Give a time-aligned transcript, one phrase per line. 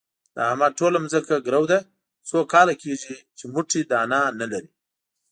[0.35, 1.79] د احمد ټوله ځمکه ګرو ده،
[2.29, 4.71] څو کاله کېږي چې موټی دانه نه لري.